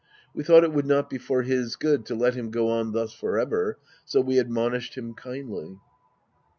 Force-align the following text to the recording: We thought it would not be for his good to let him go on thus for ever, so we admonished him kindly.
We 0.33 0.43
thought 0.43 0.63
it 0.63 0.73
would 0.73 0.87
not 0.87 1.11
be 1.11 1.19
for 1.19 1.43
his 1.43 1.75
good 1.75 2.07
to 2.07 2.15
let 2.15 2.33
him 2.33 2.49
go 2.49 2.69
on 2.69 2.91
thus 2.91 3.13
for 3.13 3.37
ever, 3.37 3.77
so 4.03 4.19
we 4.19 4.39
admonished 4.39 4.95
him 4.95 5.13
kindly. 5.13 5.77